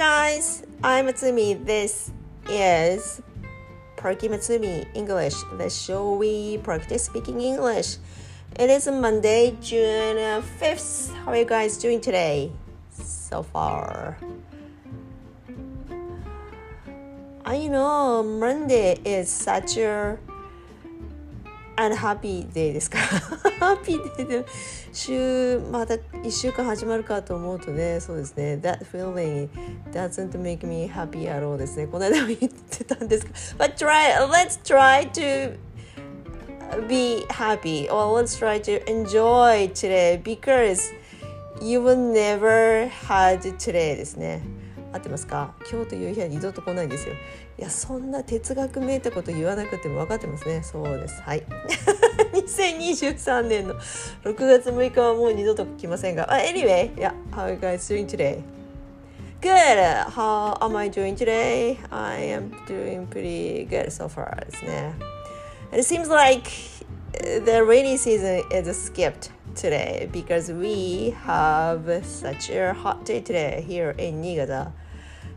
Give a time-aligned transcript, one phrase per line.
[0.00, 1.62] guys, I'm Matsumi.
[1.62, 2.10] This
[2.48, 3.20] is
[3.98, 7.98] Perky Matsumi English, the show we practice speaking English.
[8.58, 10.16] It is Monday, June
[10.56, 11.12] 5th.
[11.12, 12.50] How are you guys doing today
[12.88, 14.16] so far?
[17.44, 20.16] I know Monday is such a
[21.80, 24.46] unhappy day ですかハッピーデーで
[24.92, 29.48] 週また1週間始まるかと思うとねそうですね That feeling
[29.92, 35.56] doesn't make me happy at all ですねこの間も言ってたんですが But try, let's try to
[36.86, 40.92] be happy or let's try to enjoy today because
[41.62, 44.42] you will never had today ですね
[44.92, 47.14] 合ってますか今日という日は二度と来ないんですよ
[47.58, 51.44] いやそんな哲学めいたこと言わなくても分かってますねそうですはい
[52.32, 58.42] 2023年の6月6日はもう二度と来ませんが、uh, Anyway, yeah, how are you guys doing today?
[59.40, 59.50] Good!
[60.10, 61.78] How am I doing today?
[61.90, 64.94] I am doing pretty good so far ですね
[65.72, 66.50] It seems like
[67.12, 69.30] the rainy season is skipped
[69.60, 74.72] today because we have such a hot day today here in 新潟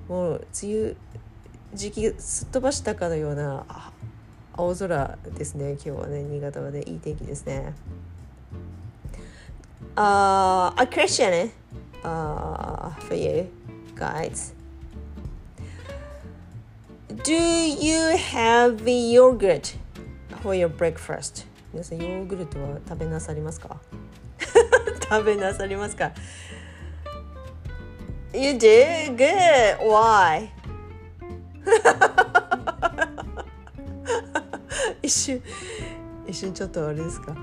[0.07, 0.95] もう梅雨
[1.73, 3.65] 時期すっ飛ばしたかのような
[4.53, 7.73] 青空ですね今日はね新潟はねいい天気ですね
[9.95, 11.51] Uh, a question
[12.03, 13.47] uh, for you
[13.95, 14.55] guys.
[17.23, 19.75] Do you have yogurt
[20.41, 21.45] for your breakfast?
[21.71, 23.79] 皆さんヨーグルトは食べなさりますか
[25.21, 26.11] べなさりますか
[28.33, 29.15] You do?
[29.15, 29.77] Good.
[29.79, 30.49] Why?
[35.03, 35.41] 一瞬
[36.27, 37.35] 一瞬ちょっとあれですか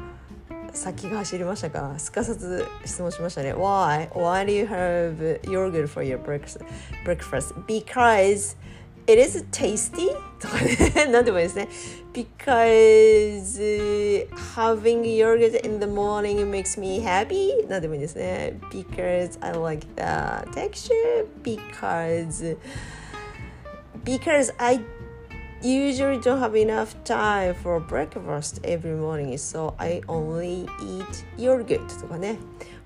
[0.73, 4.09] 先が走りましたかすかさず質問しましたね Why?
[4.11, 6.65] Why do you have yogurt for your breakfast?
[7.05, 7.55] breakfast?
[7.67, 8.57] Because
[9.08, 10.10] it is tasty?
[10.40, 11.68] とかね何でもいいですね
[12.14, 13.60] Because
[14.56, 17.68] having yogurt in the morning makes me happy?
[17.68, 21.26] 何でもいいですね Because I like the texture?
[21.44, 22.58] Because
[24.04, 24.82] Because I
[25.62, 32.38] usually don't have enough time for breakfast every morning so I only eat yogurt とかね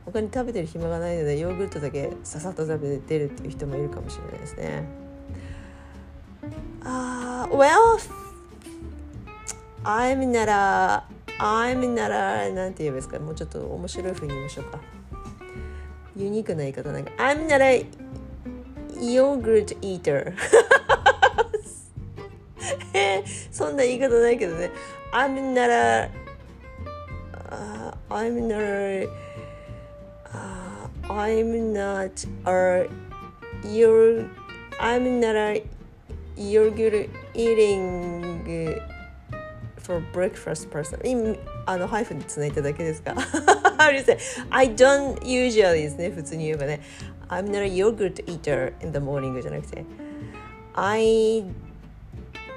[0.05, 5.02] 他に食べてる暇がないのでヨーグルトだけささっと食べてるっていう人もいるかもしれないですねあ、
[6.84, 7.98] Uh, Well
[9.84, 11.02] I'm not a
[11.38, 14.80] I'm not a なんて言えばいいですかもうちょっと面白い風に言いましょうか
[16.16, 17.86] ユニークな言い方なんか I'm not a
[18.94, 20.32] yogurt eater
[23.50, 24.70] そんな言い方ないけどね
[25.12, 26.10] I'm not a、
[27.50, 29.08] uh, I'm not a、
[30.32, 32.88] uh, I'm not a
[33.68, 34.28] your
[34.80, 35.73] I'm not a
[36.36, 38.80] yogurt eating
[39.78, 43.14] for breakfast person あのハイフンでつないだだけですか
[44.50, 46.80] I don't usually ですね普通に言えばね
[47.28, 49.84] I'm not a yogurt eater in the morning じゃなくて
[50.74, 51.44] I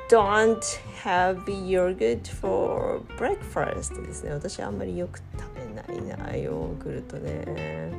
[0.09, 0.59] don't
[1.03, 7.91] have yogurt for breakfast ですね私あんまりよく食べないなヨーグルトね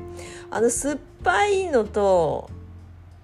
[0.51, 2.51] あの酸っぱいのと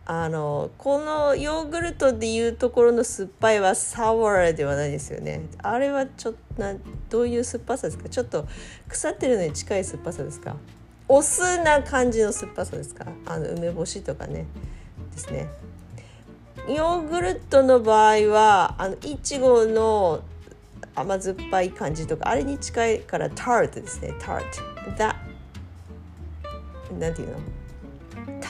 [0.07, 5.41] あのこのヨーグルトでいうところの酸っぱいはサワーではないですよね。
[5.63, 6.75] あれはちょっとな
[7.09, 8.09] どういう酸っぱさですか？
[8.11, 8.47] ちょっと
[8.87, 10.57] 腐ってるのに近い酸っぱさですか？
[11.09, 13.07] お酢な感じの酸っぱさですか？
[13.25, 14.45] あの梅干しとかね。
[15.13, 15.49] ですね。
[16.69, 20.23] ヨーグルトの場合はあのいちごの
[20.95, 24.13] 甘酸っぱい感じとかあれに近いからタートですね。
[24.21, 24.45] タート。
[24.99, 25.17] that
[26.99, 27.39] なんていうの？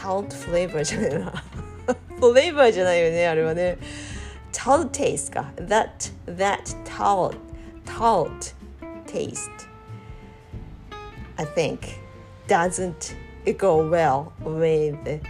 [0.05, 1.33] child flavor じゃないな。
[2.21, 3.79] フレーバーじゃないよねあれはね。
[4.53, 5.51] child taste か。
[5.57, 7.37] that that child
[7.87, 8.53] child
[9.07, 9.51] taste
[11.37, 12.01] I think
[12.47, 13.17] doesn't
[13.57, 15.21] go well with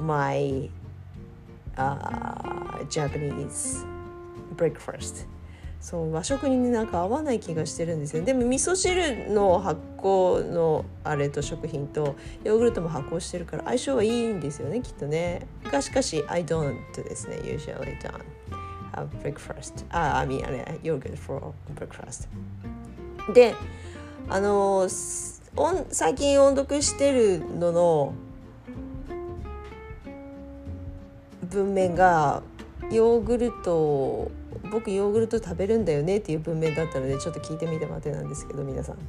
[0.00, 0.70] my
[1.76, 3.84] uh, Japanese
[4.56, 5.26] breakfast.
[5.84, 8.24] そう和食になんか合わない気がしてるんですよ。
[8.24, 15.46] でも味噌汁の発酵のあれと食品とヨーグルトも発酵してるから相性はいいんですよねきっとね。
[15.64, 18.18] がしかし I don't ですね usually don't
[18.94, 22.28] have breakfast あ I mean あれヨーグルト for breakfast
[23.34, 23.54] で
[24.30, 28.14] あの最近音読してるのの
[31.42, 32.42] 文面が
[32.90, 34.30] ヨーグルト
[34.70, 38.98] 僕ヨーグルト食べるんだよねっていう文面だったのでちょっと聞いてみて待てなんですけど皆さん。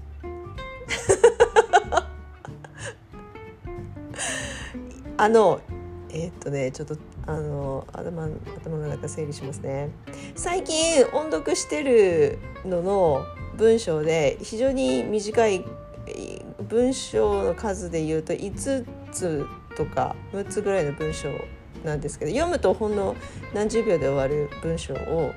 [5.17, 5.61] あの
[6.09, 6.97] えー、っとねちょっと
[7.27, 8.27] あの頭
[8.63, 9.89] 頭の中整理しますね。
[10.35, 13.25] 最近音読してるのの
[13.57, 15.63] 文章で非常に短い
[16.69, 21.29] 文章の数で言うと5つとか6つぐらいの文章
[21.83, 23.15] なんですけど読むとほんの
[23.53, 25.33] 何十秒で終わる文章を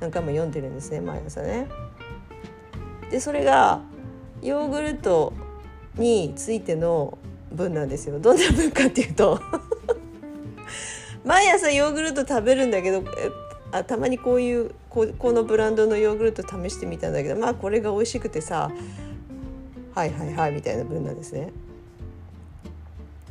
[0.00, 1.68] 何回も読んでるんですね毎朝ね。
[3.10, 3.82] でそれが
[4.42, 5.32] ヨーグルト
[5.96, 7.18] についての
[7.52, 8.18] 文なんですよ。
[8.18, 9.40] どんな文かっていうと
[11.24, 13.04] 毎朝ヨーグルト食べるんだけど
[13.72, 18.70] あたまにこういうここのブランドのヨーグルト試してみたんだけどまあこれが美味しくてさ
[19.94, 21.52] はいはいはいみたいな文なんですね。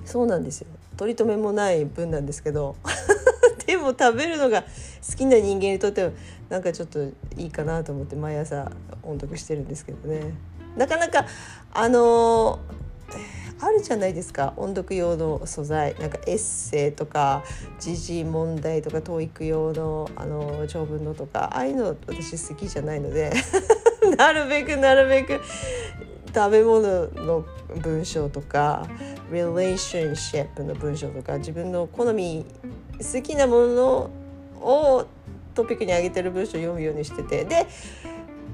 [0.06, 0.68] そうなんですよ
[0.98, 2.76] 取り留めもない文なんですけど
[3.68, 4.68] でも食べるのが好
[5.16, 6.12] きな人間にとっては
[6.50, 7.04] なんかちょっと
[7.38, 8.72] いいかなと思って毎朝
[9.04, 10.34] 音読してるんですけどね。
[10.76, 11.26] なかなか
[11.72, 14.54] あのー、あるじゃないですか。
[14.58, 15.96] 音読用の素材。
[16.00, 17.44] なんかエッセイとか
[17.80, 21.46] 時事問題とか TOEIC 用の、あのー、長文のとか。
[21.54, 23.32] ああいうの私好きじゃないので。
[24.18, 25.42] なるべくなるべく
[26.34, 27.46] 食べ物の
[27.82, 28.88] 文章とか
[29.32, 32.46] relationship の文章とか自分の好み
[33.00, 34.10] 好きなもの
[34.62, 35.08] を
[35.54, 37.68] トピックに挙げてる文章を読むようにしててで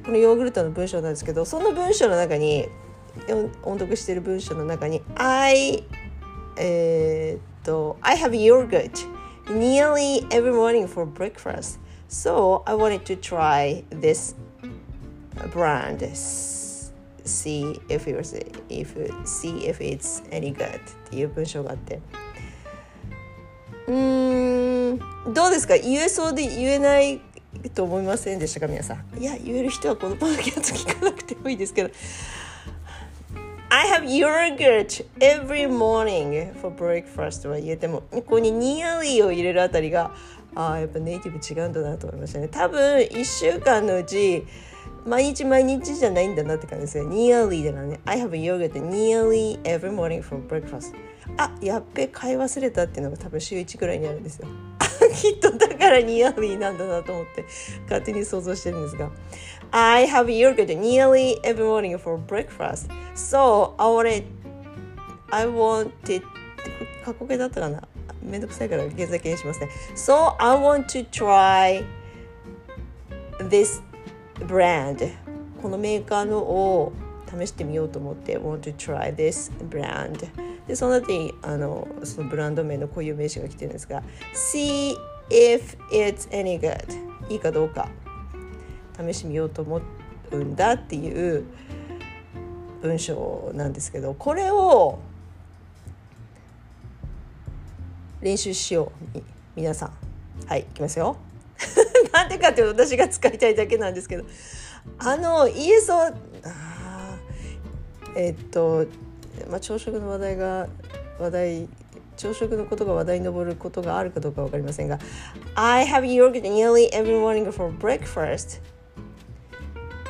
[0.04, 2.68] このヨーグルトの文章なんですけどその文章の中に
[3.64, 5.84] 音読してる文章の中に「I」
[6.58, 8.92] えー、っと「I have yogurt
[9.46, 14.36] nearly every morning for breakfast so I wanted to try this
[15.52, 16.00] brand
[17.26, 18.34] see if it was
[18.70, 18.96] if
[19.26, 22.00] see if it's any good っていう文章があって
[23.88, 25.00] うん
[25.34, 25.78] どうですか？
[25.78, 27.22] 言えそうで言えない
[27.74, 28.68] と思いませんでしたか？
[28.68, 31.90] 皆さんいや言える人はこのパドキャスト聞かなくてもいいですけど
[33.70, 40.12] I have yogurt every morning for breakfast は言えてもここにニアリーを入れるあたりが
[40.56, 44.46] ああやっぱネイティブ違うんだなと思いましたね多分1週間のうち
[45.06, 47.08] 毎日毎日じゃないんだなって感じですよ。
[47.08, 48.00] nearly だからね。
[48.06, 50.96] I have yogurt nearly every morning for breakfast.
[51.38, 54.48] あ、やっべ、買い忘れたっていうのが多分週1くらいにあるんですよ。
[55.16, 57.45] きっとだから nearly なんだなと思って
[57.83, 59.10] 勝手に想像してるんですが。
[59.72, 62.89] I have yogurt nearly every morning for breakfast.
[63.16, 64.24] So, I wanted,
[65.31, 66.22] I wanted,
[67.04, 67.88] 過去形だったかな？
[68.22, 69.69] めんどくさいから現在形にしますね。
[69.95, 71.83] So, I want to try
[73.50, 73.81] this
[74.48, 75.12] brand
[75.62, 76.94] このメーカーのを
[77.40, 80.28] 試してみようと思って want to try this brand.
[80.68, 84.02] でその後にあのそのブランド名の固有名詞が来てるんですが
[84.34, 84.94] see
[85.30, 86.84] if it's any good.
[87.30, 87.90] いいかどうか。
[88.98, 89.82] 試してみようと思
[90.32, 91.44] うんだっていう
[92.82, 95.00] 文章なんですけどこれを
[98.22, 99.20] 練習しよう
[99.56, 99.92] 皆さん。
[100.48, 101.18] はいいきますよ。
[102.14, 104.24] なんでかって私が使いたいだけなんですけど。
[105.00, 106.14] あの ESO
[108.16, 108.86] えっと、
[109.50, 110.68] まあ、朝食の話題が
[111.20, 111.70] 話題
[112.18, 115.00] 朝食のことが話題に上ることがあるかどうか分かりませんが
[115.56, 118.62] I have yogurt nearly every morning for breakfast.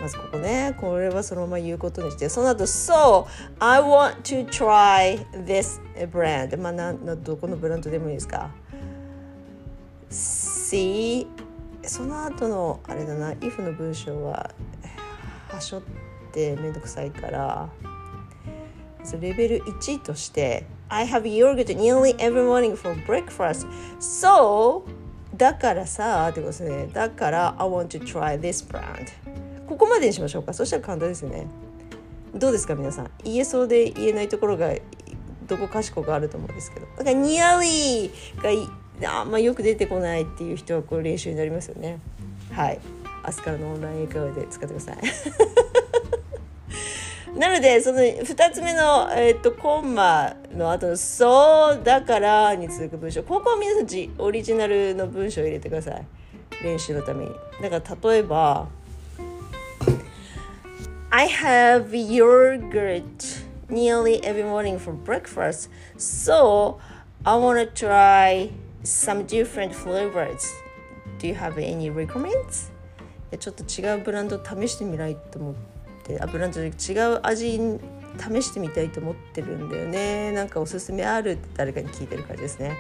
[0.02, 0.76] まずここね。
[0.80, 2.30] これはそのまま言うことにして。
[2.30, 3.26] その後 So
[3.60, 6.62] I want to try this brand.
[6.62, 8.52] まあなどこのブランドでもいいですか。
[10.12, 11.26] See
[11.82, 13.32] その後のあれだな。
[13.34, 14.52] if の文章は
[15.50, 15.82] はしょっ
[16.32, 17.70] てめんどくさいから。
[19.20, 23.68] レベル1として I have yogurt nearly every morning for breakfast.
[24.00, 24.84] So
[25.36, 26.88] だからさってことですね。
[26.94, 29.08] だから I want to try this brand.
[29.68, 30.54] ここまでにしましょうか。
[30.54, 31.48] そしたら簡単ですね。
[32.34, 33.12] どうですか皆さん？
[33.24, 34.74] 言えそうで言えないところが
[35.48, 36.86] どこかしこがあると思うんですけど。
[36.98, 38.12] だから nearly
[39.02, 42.00] があんまよく出てこないっていう人はこれ練習になりますよね。
[42.52, 42.80] はい。
[43.26, 44.98] 明日からのオンライン英会話で使ってください。
[47.36, 53.86] なのでその2つ目の、えー、とコンマの後の「そうだから」に続く文章ここは皆さん
[54.18, 56.06] オリジナルの文章を入れてください
[56.64, 58.68] 練習のためにだから例えば
[61.12, 66.78] 「I have yogurt nearly every morning for breakfast so
[67.26, 68.52] I wanna try
[68.84, 70.46] some different flavors.
[71.18, 72.72] Do you have any recommends?
[73.38, 75.75] ちょっと違うブランド試してみないと思って
[76.22, 77.60] あブランドで違う味
[78.18, 82.78] 試してみたいと思ってるんだよねなんかおすすめあるって誰かに聞いてる感じですね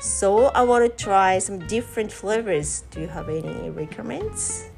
[0.00, 4.70] So I want to try some different flavors Do you have any recommends?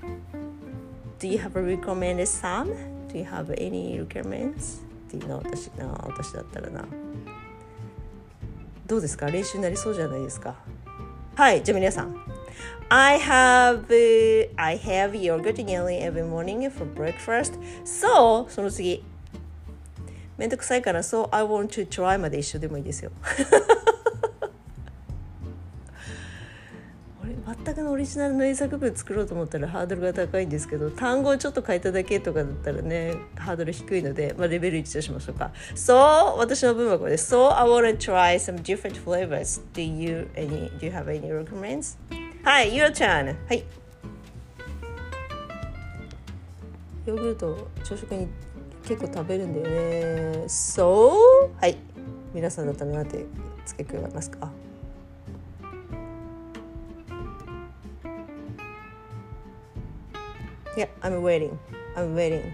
[1.19, 2.69] Do you have a recommended some?
[3.09, 4.83] Do you have any recommends?
[5.09, 6.85] っていうの私な私だったらな
[8.87, 10.57] どうですか練習になりそうじゃないですか
[11.37, 12.15] はいじゃあ皆さん
[12.89, 13.87] I have
[14.57, 19.03] I have yogurt nearly every morning for breakfast so その次
[20.37, 23.11] めんどくさいから so I want to try まで一緒でもいいですよ
[27.65, 40.93] 全くのオリジナルの英作文作ろうと思ったらハードルが高いんですけど単語をちょっと変えただけとかだったらねハードル低いので、まあ、レベル1としましょうか So 私の文はこれです So I want to try some different flavors Do you, any, do you
[40.93, 41.97] have any recommends?
[42.45, 43.37] はい、your ん。
[43.49, 43.65] はい。
[47.07, 48.29] ヨーグルト朝食に
[48.87, 50.47] 結構食べるんだよね。
[50.47, 51.15] そ
[51.49, 51.59] う？
[51.59, 51.79] はい。
[52.35, 53.25] 皆さんのためなんて
[53.65, 54.51] 付け加えますか？
[60.77, 61.57] いや、yeah, I'm waiting。
[61.97, 62.53] I'm waiting。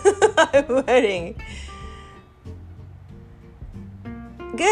[0.54, 1.36] I'm waiting。
[4.56, 4.66] Good。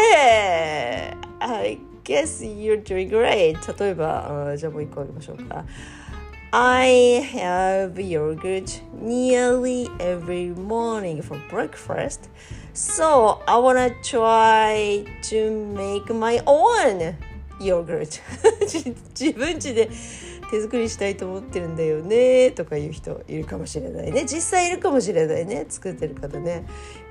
[1.39, 1.79] はい。
[2.04, 3.56] guess you're doing great.
[3.78, 5.64] 例えば、じゃあもう一個あげましょうか。
[6.52, 12.28] I have yogurt nearly every morning for breakfast.
[12.74, 17.14] So I wanna try to make my own
[17.60, 18.20] yogurt.
[19.14, 19.88] 自分家で
[20.55, 24.23] 手作りしたいと思ってるんだよねとかいう人いるかもしれないね。
[24.25, 26.65] 実際いるかもしれないね作ってる方ね。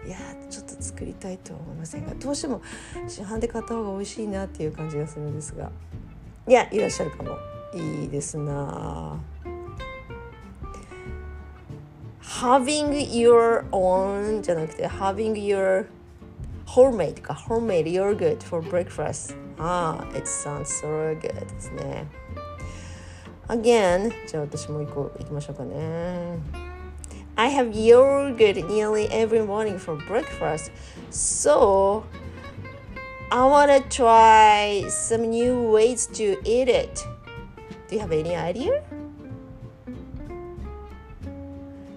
[0.06, 0.16] いや
[0.48, 2.62] ちょっと作りたいとは思いませんがどうしても
[3.06, 5.70] 市販で買った方が美味しいなっていう感じがするんですが。
[6.48, 7.36] いやいらっしゃるかも。
[7.74, 9.18] いいですな
[12.22, 15.86] having your own じゃなくて having your
[16.66, 17.34] homemade か。
[17.34, 22.06] homemade yogurt for breakfast ああ it sounds so good ですね。
[23.47, 26.37] Again じゃあ私もう一個いきましょうかね
[27.35, 30.71] I have yogurt nearly every morning for breakfast
[31.09, 32.03] so
[33.31, 37.03] I want to try some new ways to eat it
[37.89, 38.83] Do you have any idea?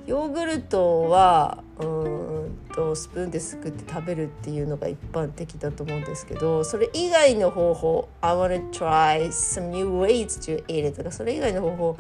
[0.07, 2.46] ヨーグルトはうん
[2.78, 11.98] とスプーンですくって食べるっていうのが一般的だと思うんですけどそれ以外の方法 I wanna try some new ways to eat it とかそれ以外の方法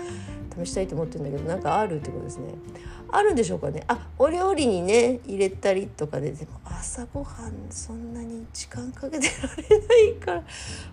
[0.63, 2.53] 試したいと思ってるんだけどなんかあるってことですね。
[3.09, 3.83] あるんでしょうかね。
[3.87, 9.33] あお料理にね入れたりとかででも朝ごはんそんなに時間かけてら
[9.69, 10.43] れないから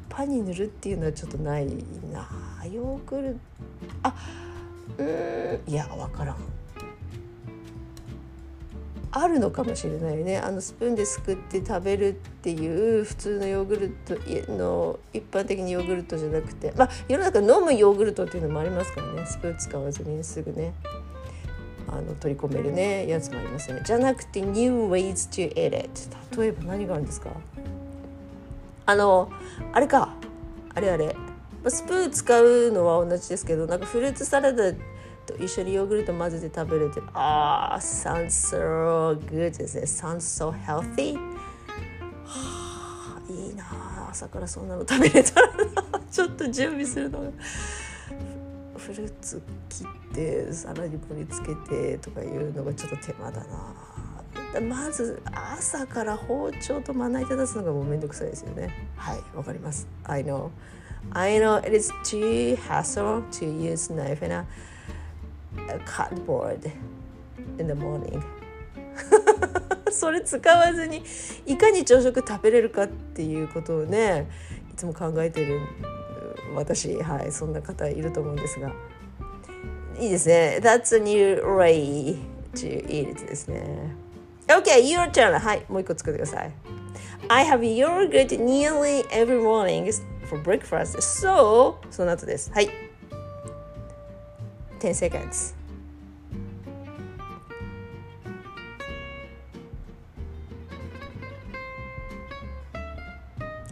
[0.08, 2.28] パンに塗るっていうのはちょっとないな。
[2.70, 3.38] ヨーグルト。
[4.04, 4.14] あ
[4.98, 5.60] うん。
[5.66, 6.63] いや分からん。
[9.16, 10.38] あるのかもしれないね。
[10.38, 14.16] あのスプーンですくって食べるっていう普通のヨーグルト
[14.52, 16.72] の一般的にヨーグルトじゃなくて。
[16.76, 19.24] まあ世の中飲むヨーグルトっていうのもありますからね。
[19.24, 20.74] スプーン使わずにすぐね
[21.86, 23.82] あの取り込めるねやつもありますよね。
[23.86, 25.90] じゃなくて New ways to eat it
[26.36, 27.30] 例えば何があるんですか？
[28.86, 29.30] あの
[29.72, 30.12] あれか。
[30.74, 31.14] あれあれ。
[31.68, 34.72] スプーン使うのは同じですけどなんかフルーツサラダ
[35.24, 39.56] と一緒にヨーグルト混ぜて食べるってああ sounds so good.
[39.56, 41.16] ですね sounds so healthy.
[42.26, 43.64] はあいいな
[44.10, 45.48] 朝からそんなの食べれたら
[46.10, 47.30] ちょっと準備するのが
[48.76, 58.88] フルーツ切って皿に盛り付けてとかいうのがちょっと手間だなまず朝から包丁とまな板出すのがもうめんどくさいですよね。
[58.96, 59.88] はいわかります。
[60.04, 60.50] I know
[61.10, 64.46] I know it is too hassle to use knife and
[65.68, 66.70] a cardboard
[67.58, 68.22] in the morning
[69.90, 71.02] それ使わずに
[71.46, 74.28] いかに朝食食べれるかっていうことをね
[74.72, 75.60] いつも考えてる
[76.54, 78.72] 私はいそんな方いると思うんですが
[79.98, 82.16] いいですね That's a new way
[82.54, 83.94] to eat it ですね
[84.48, 86.52] OK your turn はいもう一個作ってください
[87.28, 89.90] I have yogurt nearly every morning
[90.26, 92.83] for breakfast so その後ですはい
[94.84, 95.54] 10 seconds.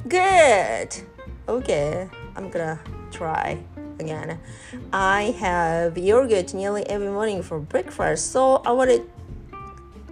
[0.08, 0.96] Good.
[1.46, 3.62] Okay, I'm gonna try
[3.98, 4.40] again.
[4.90, 9.02] I have yogurt nearly every morning for breakfast, so I wanted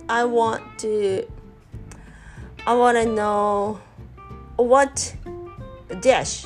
[0.07, 1.27] I want to
[2.67, 3.81] I want to know
[4.57, 5.17] what
[6.03, 6.45] dish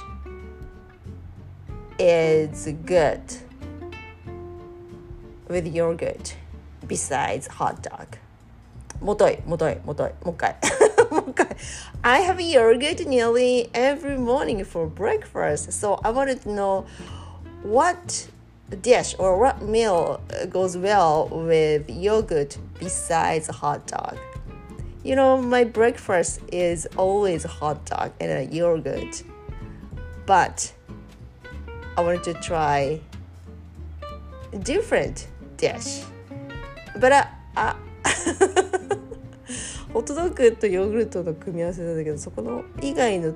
[1.98, 3.43] is good
[5.47, 6.35] with yogurt
[6.87, 8.17] besides hot dog
[9.01, 10.55] もといもといもといもう一回
[11.11, 11.47] もう一回
[12.01, 16.85] I have yogurt nearly every morning for breakfast so I wanted to know
[17.63, 18.29] what
[18.81, 24.17] dish or what meal goes well with yogurt besides hot dog
[25.01, 29.23] You know, my breakfast is always hot dog and a yogurt.
[30.25, 30.73] But
[31.95, 32.99] I wanted to try
[34.51, 36.04] a different dish.
[36.98, 37.74] But I, I
[39.92, 43.32] ホットドッグとヨーグルトの組み合わせなんだけどそこの以外の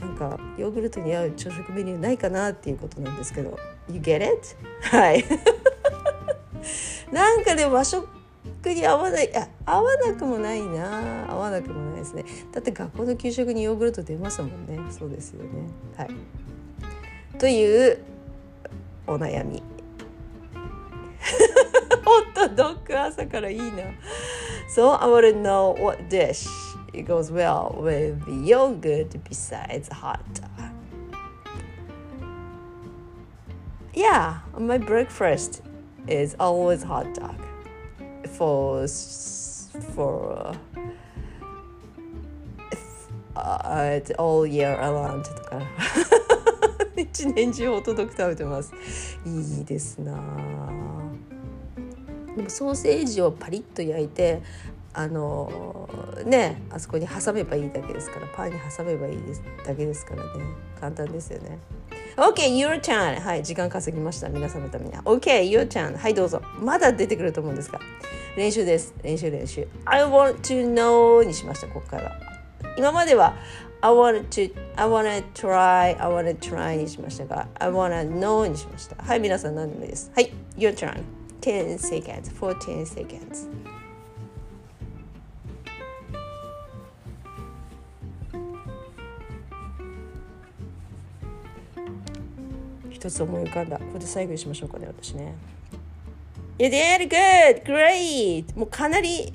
[0.00, 3.58] なんかヨーグルトに合う朝食メニューないかなっていうことなんですけど
[3.90, 4.56] You get it?
[4.82, 5.24] はい
[7.12, 8.08] なんかでも和食
[8.64, 11.30] に合わないあ合わなくもないな。
[11.30, 12.24] 合わなくもないですね。
[12.52, 14.78] だって学校の給食にヨーグルト出ますもんね。
[14.90, 15.48] そうですよね。
[15.96, 16.10] はい。
[17.38, 17.98] という
[19.06, 19.62] お悩み。
[22.03, 23.83] ホ ットドッグ朝からいいな
[24.73, 26.47] So I want to know what dish
[26.93, 30.49] it goes well with yogurt besides hot dog.
[33.93, 35.61] Yeah, my breakfast
[36.07, 37.35] is always hot dog
[38.37, 38.87] for
[39.93, 40.55] for
[43.35, 45.61] uh, all year around と か
[46.95, 48.73] 一年中ホットドッグ食べてます
[49.25, 50.13] いいですな
[52.40, 54.42] でもソーセージをパリッと焼いて
[54.94, 55.88] あの
[56.24, 60.30] ねあそこに挟めばいいだけですからパンに挟めばいいですだけですからね
[60.80, 61.58] 簡単ですよね
[62.16, 63.20] OK, your turn.
[63.20, 64.28] はい、時間稼ぎました。
[64.28, 64.92] 皆さんのために。
[64.92, 65.96] OK, your turn.
[65.96, 66.42] はい、どうぞ。
[66.60, 67.80] まだ出てくると思うんですが。
[68.36, 68.92] 練習です。
[69.02, 69.66] 練習練習。
[69.86, 72.20] I want to know にしました、ここから。
[72.76, 73.36] 今までは
[73.80, 79.02] I want to, I wanna try, I wanna try にしましたが、I wanna know にしました。
[79.02, 80.10] はい、皆さん何でもいいです。
[80.14, 81.19] はい、your turn.
[81.40, 83.48] 10 seconds, 14 seconds.
[92.90, 95.34] 一つ思い浮かんだこれで最後にしましょうかね私ね
[96.58, 97.64] You did good!
[97.64, 98.54] Great!
[98.58, 99.32] もうかなり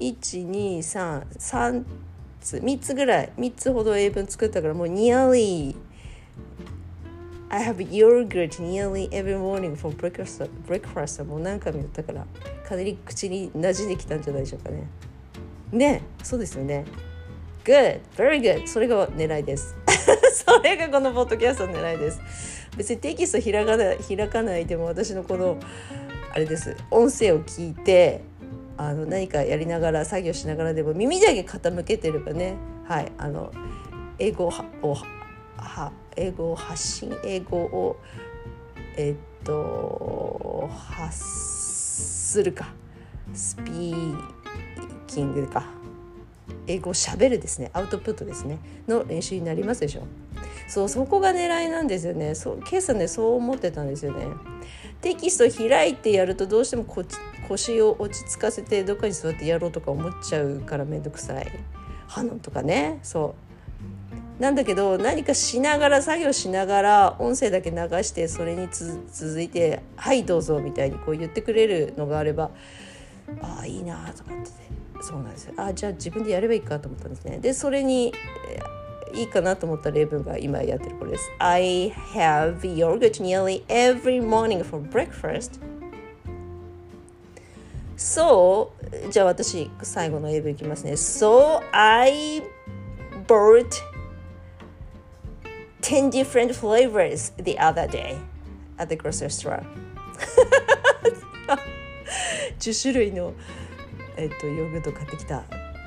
[0.00, 1.84] 123
[2.40, 5.76] つ3つぐらい3つほど英文作ったからもう nearly
[7.48, 11.24] I have yogurt nearly every morning for breakfast breakfast.
[11.24, 12.26] もう何回も言ったから
[12.68, 14.88] かなり口に馴染んできたんじゃないでしょうかね。
[15.70, 16.84] ねそうですよね。
[17.64, 18.00] Good!
[18.16, 18.66] Very good!
[18.66, 19.76] それが狙いです。
[20.46, 22.20] それがこのポッドキャストの狙いです。
[22.76, 25.56] 別にテキスト開かない開かないでも私のこの
[26.32, 26.76] あれです。
[26.90, 28.22] 音声を聞いて
[28.76, 32.56] あの何かやりながら作業しながらでも耳だけ傾けてればね。
[32.88, 33.52] はいあの
[34.18, 37.96] 英語をは英語を発信英語を
[38.96, 42.68] えっと発するか
[43.34, 44.18] スピー
[45.06, 45.64] キングか。
[46.68, 47.70] 英語をしゃべるですね。
[47.74, 48.58] アウトプットですね。
[48.88, 50.06] の練習になりますでしょ
[50.68, 52.34] そうそこが狙いなんですよね。
[52.34, 54.26] そう今朝ねそう思ってたんですよね。
[55.00, 57.04] テキスト開いてやるとどうしてもこ
[57.48, 61.46] 腰を落ち着かせてどっかに座ってやろうとか思っちゃうから面倒くさい。
[62.08, 62.98] ハノンとかね。
[63.02, 63.45] そう。
[64.38, 72.50] なんだけど何かしながら作業しながら音声だけ流してそれに続いて「はいどうぞ」みたいにこう言ってくれるのがあれば
[73.40, 74.66] ああいいなと思ってて。
[75.00, 75.54] そうなんですよ。
[75.56, 77.38] あじゃあ自分でやればいいかと思ったんですね。
[77.38, 78.12] でそれに
[79.14, 81.30] いいかなと思った例文が今やってるこれです。
[81.38, 85.60] I have yogurt nearly every morning for breakfast.
[87.96, 88.70] So
[89.10, 90.92] じゃあ私最後の英文いきますね。
[90.92, 92.42] So I
[93.26, 93.95] bought
[95.85, 98.17] 10 different flavors the other day
[98.77, 99.63] at the grocery store
[102.59, 103.33] 10種類の、
[104.17, 105.43] えっと、ヨーグルト買ってきた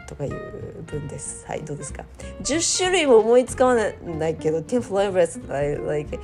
[0.09, 1.47] とかいう文です。
[1.47, 2.05] はい、どうですか
[2.43, 6.19] ?10 種類も思いつかないけど、10 flavors, like,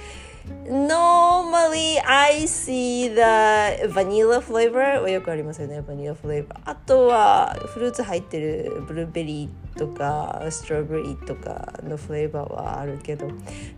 [0.68, 6.60] normally I see the vanilla flavor はよくありますよね、バニラフレーバー。
[6.66, 13.28] あとはフルーツ入ってるブルーベリーとかストロベリーとかのフレーバーはあるけど、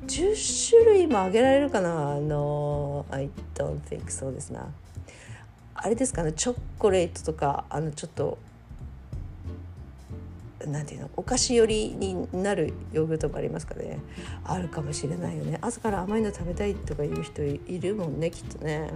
[0.08, 4.67] 10種類もあげられるかな ?No, I don't think そうですな。
[5.75, 8.38] あれですかね、チョコレートとか、あのちょっと
[10.67, 13.99] なんていうのお菓子寄りになるヨーグルトもありますかね
[14.43, 18.91] あるかもしれないよね朝から甘いの食べたいとかいう人いるもんねきっとね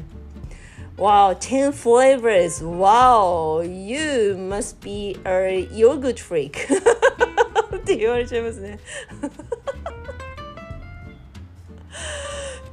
[0.98, 2.62] Wow, 10 flavors.
[2.62, 6.68] Wow, you must be a yogurt freak.
[7.76, 8.78] って言われちゃいますね。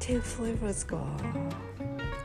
[0.01, 0.97] 10 flavors か。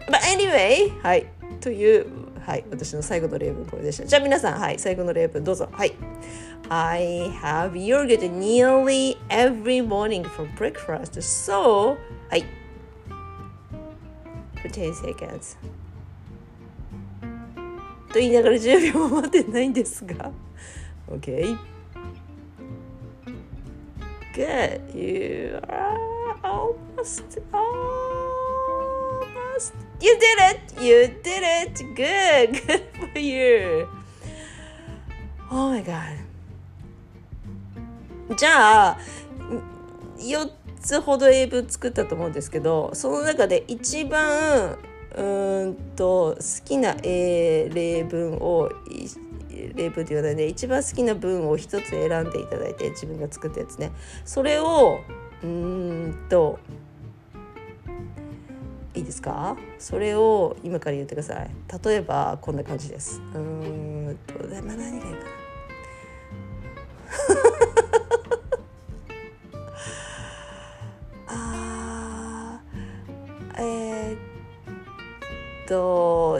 [0.09, 1.27] But anyway, はい。
[1.61, 2.05] という、
[2.45, 2.65] はい。
[2.69, 4.05] 私の最後の例文これでした。
[4.05, 4.79] じゃあ皆さん、はい。
[4.79, 5.69] 最後の例文どうぞ。
[5.71, 5.93] はい。
[6.70, 11.20] I have yogurt nearly every morning for breakfast.
[11.22, 11.96] So,
[12.30, 12.44] はい。
[14.60, 15.56] for 10 seconds.
[18.12, 20.30] と言いながら10秒も待ってないんですが。
[21.10, 21.56] Okay.
[24.34, 24.80] Good.
[24.94, 25.96] You are
[26.42, 28.12] almost, almost.
[30.00, 30.60] You did it.
[30.80, 31.82] You did it.
[31.96, 32.52] Good.
[32.66, 33.88] Good for you.
[35.50, 36.21] Oh my god.
[38.37, 38.97] じゃあ
[40.17, 40.49] 4
[40.81, 44.77] つほど英文作ったと思うんですけどその中で一番
[45.15, 48.71] うんと好きな英例文を
[49.75, 53.91] 例文って言わないで一番好きな文を一つ選んでいただいて自分が作ったやつね。
[54.25, 54.99] それを
[55.43, 56.59] うんと
[58.95, 59.57] いいですか？
[59.79, 61.49] それを今から言ってください。
[61.83, 63.21] 例えばこんな感じです。
[63.35, 64.33] うんと、
[64.63, 65.15] まあ、何がいいかな。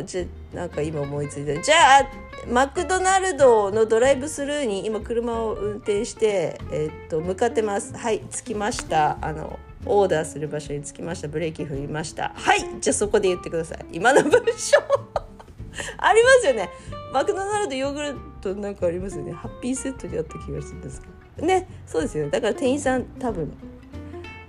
[0.04, 1.62] じゃなんか今思いついた。
[1.62, 2.08] じゃあ
[2.48, 7.96] マクドナルドのドライブスルーに今車を運転して、え、っと向かってます。
[7.96, 9.18] はい着きました。
[9.22, 11.28] あのオーダーする場所に着きました。
[11.28, 12.32] ブレーキ踏みました。
[12.36, 13.86] はいじゃあそこで言ってください。
[13.92, 14.78] 今の文章。
[15.98, 16.70] ありますよね。
[17.12, 19.32] マクドナルドヨーグルトなんかありますよね。
[19.32, 21.08] ハッピーセットであった気がするんですけ
[21.42, 21.48] ど。
[21.48, 22.32] ねそうですよね。
[22.32, 23.54] だから店員さん多分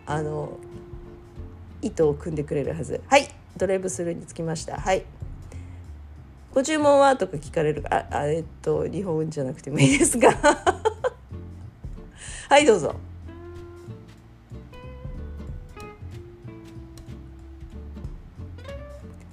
[0.06, 0.58] あの
[1.80, 3.00] 糸を組んでくれるはず。
[3.06, 4.78] はいドライブスルーに着きました。
[4.78, 5.04] はい。
[6.54, 7.82] ご注文はとか聞かれる。
[7.92, 10.30] ああえっと日本じゃなくてもいいですが
[12.48, 12.94] はいどうぞ。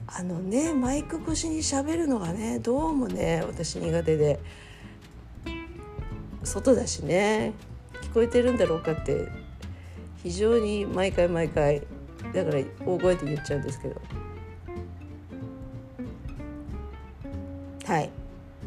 [0.08, 4.40] あのねマイク越しに喋るのがねどうもね私苦手で。
[6.44, 7.54] 外だしね
[8.02, 9.28] 聞こえてるんだろうかって
[10.24, 11.84] 非常に毎回毎回
[12.34, 14.02] だから大声で言っちゃうんですけど。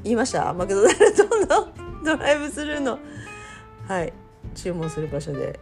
[0.04, 0.52] 言いました？
[0.52, 1.24] マクドナルド
[1.62, 1.68] の
[2.04, 2.98] ドライブスルーの。
[3.88, 4.12] はい。
[4.54, 5.58] 注文する場所で。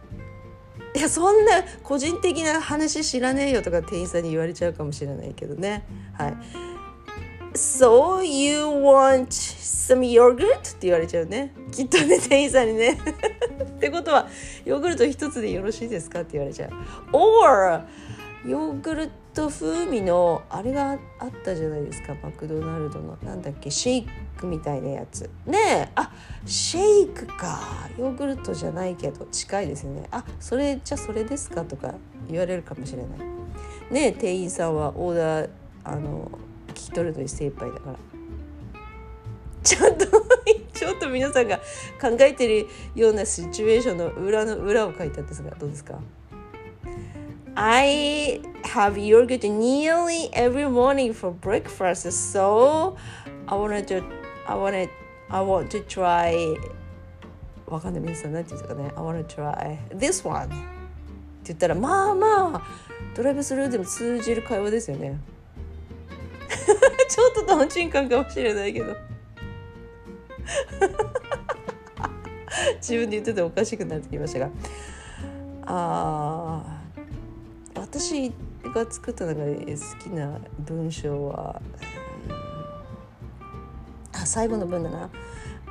[0.95, 5.85] いやそんな個人的な話知らねえよとか店員さんに言われちゃうかもしれないけどね。
[6.17, 6.37] はい。
[7.55, 10.57] So you want some yogurt?
[10.57, 11.53] って言われちゃうね。
[11.71, 12.91] きっとね店員さんにね。
[13.63, 14.27] ってことは
[14.65, 16.21] ヨーグルト一つでよろしいですか？
[16.21, 16.71] って言われちゃう。
[17.11, 17.81] Or
[18.45, 19.13] ヨーグルト
[19.49, 20.99] 風味のあれがあっ
[21.43, 23.17] たじゃないですかマクドナルドの。
[23.23, 25.29] なんだっけシェイクみたいなやつ。
[25.45, 26.11] ねえあ
[26.45, 27.59] シェイクか。
[27.97, 30.07] ヨーグルトじゃないけど近いですよね。
[30.11, 31.93] あそれじゃそれですかとか
[32.29, 33.19] 言われるかもしれない。
[33.91, 35.49] ねえ店員さんはオーダー
[35.83, 36.31] あの
[36.69, 37.95] 聞き取るのに精一杯だから。
[39.63, 40.05] ちょっと
[40.73, 41.57] ちょっと皆さんが
[42.01, 45.97] 考えてるようなシチュエーションの裏の裏を書いたんですがどうですか？
[47.54, 52.96] I have yogurt nearly every morning for breakfast so
[53.46, 54.04] I wanted to
[54.46, 54.90] I wanted
[55.30, 56.56] I want to try
[57.66, 60.54] わかんない皆さん何て言うんですかね I want to try this one って
[61.46, 62.62] 言ったらまあまあ
[63.14, 65.18] ドライブスルーでも通じる会話ですよね
[67.08, 68.96] ちょっととんちんかんかもしれないけど
[72.76, 74.50] 自分で言ってておかしくなってきましたが
[75.66, 76.78] あ
[77.92, 78.32] 私
[78.74, 81.60] が作った中で好きな文章は、
[84.12, 85.10] あ最後の文だな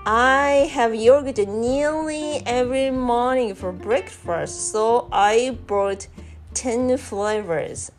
[0.06, 6.08] I have yogurt nearly every morning for breakfast, so I bought
[6.54, 7.92] 10 flavors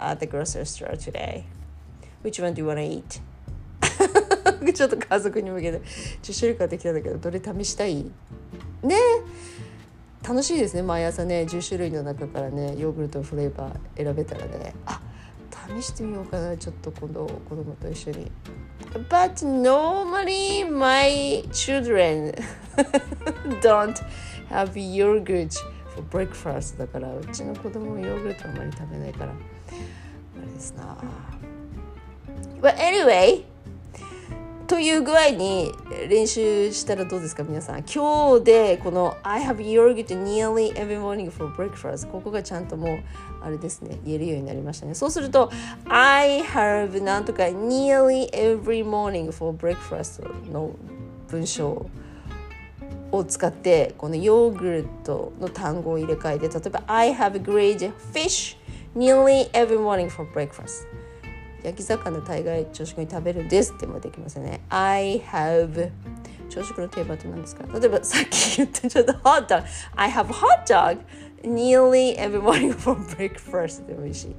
[0.00, 1.44] at the grocery store today.
[2.22, 3.20] Which one do you want to eat?
[4.74, 5.78] ちょっと家族に向けて
[6.22, 8.04] 10種類買ってきたんだけどどれ試したい
[8.82, 8.96] ね
[10.27, 14.75] 楽しいですね毎朝ね10種類の中からねヨーグルトフレーバー選べたらね。
[14.85, 14.99] あ
[15.69, 18.31] 試してみようかなちょっと今度子供と一緒に。
[19.09, 22.33] But normally my children
[23.61, 23.95] don't
[24.49, 25.53] have yogurt
[25.95, 26.77] for breakfast.
[26.77, 29.31] だからうちの子供はヨーグルトあまり食べないから。
[29.31, 29.35] あ
[30.45, 30.97] れですな。
[32.61, 33.45] But anyway
[34.67, 35.71] という具合に
[36.09, 42.99] 練習したらどうですか皆さん今日でこの I have yogurt nearly every morning for breakfast ここがちゃんともう
[43.41, 45.49] あれですね言えるようになりましたねそうすると
[45.87, 50.71] I have なんとか nearly every morning for breakfast の
[51.29, 51.89] 文章
[53.13, 58.57] を使ってこのヨーグルトの単語を入れ替えて例えば I have grilled fish
[58.97, 60.85] nearly every morning for breakfast
[61.67, 65.91] 焼き魚大概朝食に食べるんですってもできますよね I have
[66.49, 69.63] 朝食の定番って何ですか例えばさっき言ったちょっと hot dog
[69.95, 70.99] I have hot dog
[71.43, 74.33] nearly every morning for breakfast でもいいし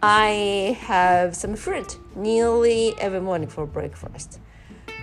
[0.00, 4.40] I have some fruit nearly every morning for breakfast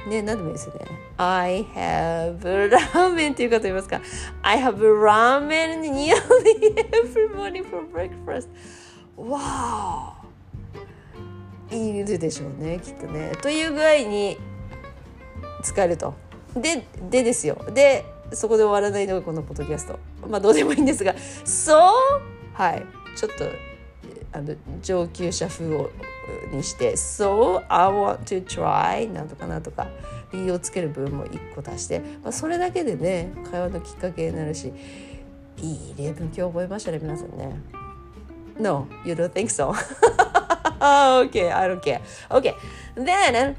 [0.09, 0.81] ね何でもいいですよね
[1.17, 4.01] I have ramen っていう方いますか
[4.41, 6.15] I have ramen nearly
[6.91, 8.49] every morning for breakfast
[9.15, 10.24] wow
[11.75, 13.31] いるでしょうねきっとね。
[13.41, 14.37] という具合に
[15.63, 16.13] 使えると。
[16.55, 17.57] ででですよ。
[17.73, 19.99] でそこで終わらないのがこのポッドキャスト。
[20.27, 21.91] まあどうでもいいんですがそう
[22.53, 22.85] はい。
[23.15, 23.45] ちょっと
[24.31, 25.89] あの上級者風を
[26.51, 29.87] にして「So I want to try」なんとかなんとか
[30.33, 34.73] 理由をつける部分も1個足して、まあ、それだけでね会話のきっかけになるし
[35.61, 37.55] いい例文今日覚えましたね皆さんね。
[38.59, 39.73] No, you don't think so?
[41.23, 42.01] OK I don't care.
[42.29, 42.53] OK.
[42.95, 43.55] then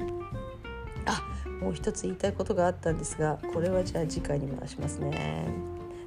[1.07, 1.23] あ
[1.61, 5.49] もう一つ言いたいことがあったんですがこれはじゃあ次回に回しますね。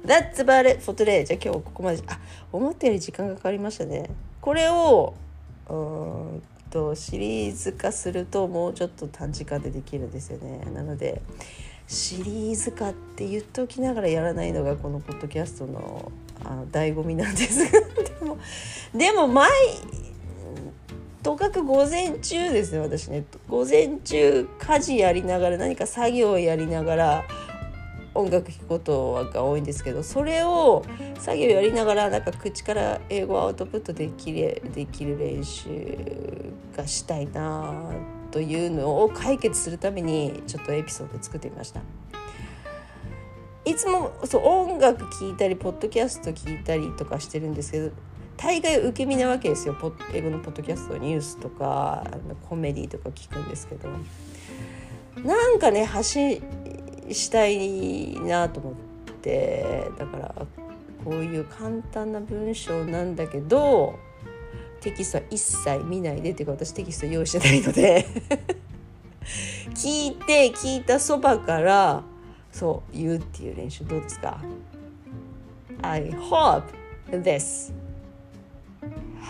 [0.04, 1.24] That's about it for today.
[1.24, 2.18] じゃあ今日ここまであ
[2.52, 4.10] 思ったより時間がかかりましたね。
[4.40, 5.14] これを
[5.68, 10.60] うんとシリーズ化するともうちょっと短時間でできるんですよね。
[10.72, 11.20] なので
[11.86, 16.12] シリーズ化って言っておきながらやらないのがこのポッドキャストの
[16.44, 18.38] あの醍醐味なんですがでも
[18.94, 19.50] でも毎
[21.22, 27.24] とかく午前中ですね私ね午前中家事やりながら何か作業をやりながら
[28.14, 30.84] 音楽聴くことが多いんですけどそれを
[31.18, 35.98] 作業やりながらなんか口から英語アウトプットできるできる練習
[36.76, 37.92] がしたいな
[38.30, 41.80] というのを解決するためにちょっとエピソード作ってみました。
[43.64, 47.90] いつもそう音楽聴いたりポッドキャスト聞いたりとかしてるんですけど
[48.40, 49.76] 大概受け身なわけですよ。
[50.14, 52.02] 英語のポッドキャストニュースとか
[52.48, 53.90] コメディとか聞くんですけど。
[55.22, 56.42] なんかね発信
[57.10, 58.74] したいなと思っ
[59.20, 59.90] て。
[59.98, 60.34] だから
[61.04, 63.98] こういう簡単な文章なんだけど
[64.80, 68.06] テキストは一切見ないでっていうか私テキスト用意してないので。
[69.74, 72.02] 聞いて聞いたそばから
[72.50, 74.40] そう言うっていう練習どうですか
[75.82, 76.64] ？I hope
[77.10, 77.72] this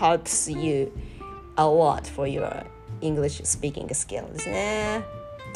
[0.00, 0.92] helps you
[1.56, 2.64] a lot for your
[3.00, 5.04] English speaking skill ですね。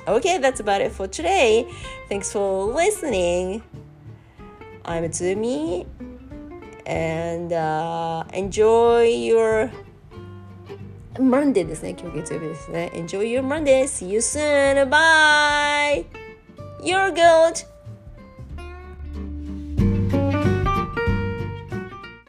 [0.06, 1.66] Okay, that's about it for today.
[2.08, 3.62] Thanks for listening.
[4.84, 5.86] I'm Tsumi
[6.86, 9.70] and uh, enjoy your
[11.18, 11.94] Monday ですね。
[11.98, 12.90] 今日月曜日ですね。
[12.94, 13.84] Enjoy your Monday.
[13.84, 14.88] See you soon.
[14.88, 16.06] Bye.
[16.82, 17.64] You're good.